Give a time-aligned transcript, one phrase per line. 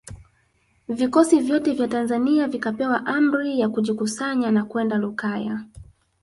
[0.89, 5.65] Vikosi vyote vya Tanzania vikapewa amri ya kujikusanya na kwenda Lukaya